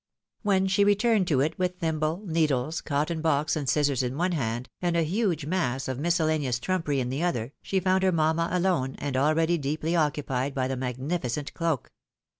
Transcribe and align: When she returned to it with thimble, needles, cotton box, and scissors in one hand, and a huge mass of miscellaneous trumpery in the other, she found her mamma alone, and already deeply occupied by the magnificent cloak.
When 0.41 0.65
she 0.65 0.83
returned 0.83 1.27
to 1.27 1.41
it 1.41 1.59
with 1.59 1.77
thimble, 1.77 2.23
needles, 2.25 2.81
cotton 2.81 3.21
box, 3.21 3.55
and 3.55 3.69
scissors 3.69 4.01
in 4.01 4.17
one 4.17 4.31
hand, 4.31 4.67
and 4.81 4.97
a 4.97 5.03
huge 5.03 5.45
mass 5.45 5.87
of 5.87 5.99
miscellaneous 5.99 6.57
trumpery 6.59 6.99
in 6.99 7.09
the 7.09 7.21
other, 7.21 7.53
she 7.61 7.79
found 7.79 8.01
her 8.01 8.11
mamma 8.11 8.49
alone, 8.51 8.95
and 8.97 9.15
already 9.15 9.59
deeply 9.59 9.95
occupied 9.95 10.55
by 10.55 10.67
the 10.67 10.75
magnificent 10.75 11.53
cloak. 11.53 11.91